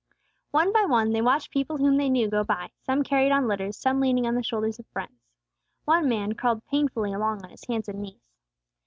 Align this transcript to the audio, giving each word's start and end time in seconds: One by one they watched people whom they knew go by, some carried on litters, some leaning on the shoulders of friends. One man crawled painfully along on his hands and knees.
One 0.49 0.73
by 0.73 0.83
one 0.85 1.11
they 1.11 1.21
watched 1.21 1.51
people 1.51 1.77
whom 1.77 1.97
they 1.97 2.09
knew 2.09 2.27
go 2.27 2.43
by, 2.43 2.71
some 2.81 3.03
carried 3.03 3.31
on 3.31 3.47
litters, 3.47 3.77
some 3.77 3.99
leaning 4.01 4.25
on 4.25 4.33
the 4.33 4.41
shoulders 4.41 4.79
of 4.79 4.87
friends. 4.87 5.29
One 5.85 6.09
man 6.09 6.33
crawled 6.33 6.65
painfully 6.65 7.13
along 7.13 7.43
on 7.43 7.51
his 7.51 7.65
hands 7.65 7.87
and 7.87 8.01
knees. 8.01 8.25